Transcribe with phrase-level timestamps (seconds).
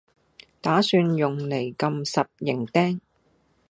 [0.63, 2.99] 打算用嚟撳實營釘